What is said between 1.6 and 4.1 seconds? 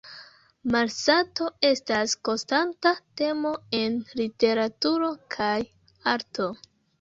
estas konstanta temo en